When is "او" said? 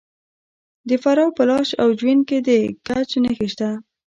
1.81-1.89